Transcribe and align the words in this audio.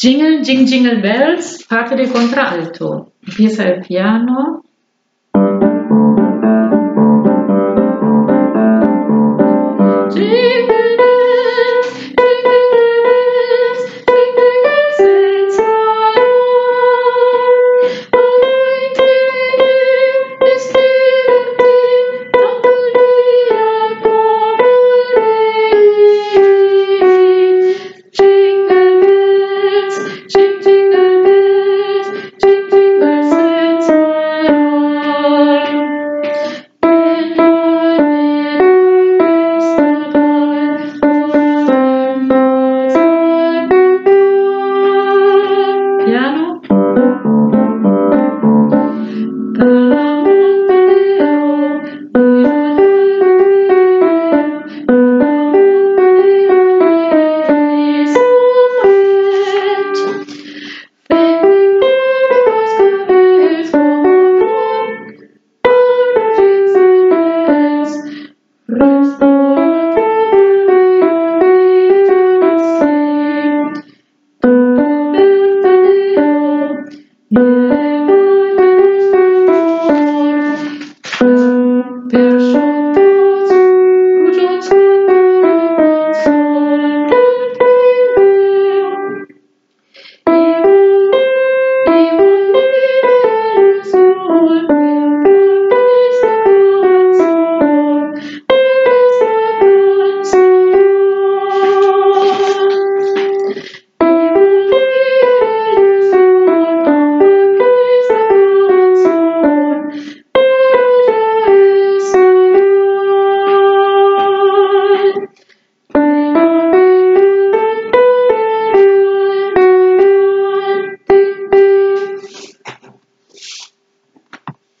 Jingle, 0.00 0.40
Jing 0.40 0.64
Jingle 0.64 0.98
Bells, 0.98 1.66
parte 1.66 1.94
del 1.94 2.10
contralto, 2.10 3.12
empieza 3.22 3.64
il 3.64 3.84
piano. 3.86 4.64
Yeah, 46.06 46.39